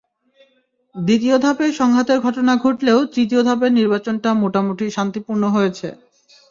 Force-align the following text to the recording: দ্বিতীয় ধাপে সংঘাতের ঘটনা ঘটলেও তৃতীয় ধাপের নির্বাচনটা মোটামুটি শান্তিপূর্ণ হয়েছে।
দ্বিতীয় 0.95 1.35
ধাপে 1.39 1.65
সংঘাতের 1.79 2.19
ঘটনা 2.21 2.53
ঘটলেও 2.63 2.99
তৃতীয় 3.13 3.41
ধাপের 3.47 3.71
নির্বাচনটা 3.79 4.29
মোটামুটি 4.43 4.85
শান্তিপূর্ণ 4.97 5.43
হয়েছে। 5.55 5.87